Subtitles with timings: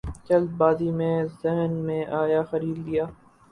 [0.27, 3.05] جلد بازی میں ذہن میں آیا خرید لیا